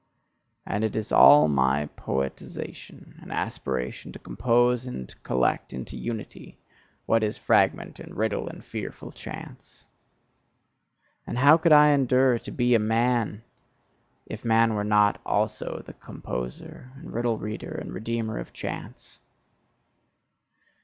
[0.65, 6.57] And it is all my poetisation and aspiration to compose and collect into unity
[7.05, 9.85] what is fragment and riddle and fearful chance.
[11.27, 13.43] And how could I endure to be a man,
[14.25, 19.19] if man were not also the composer, and riddle reader, and redeemer of chance!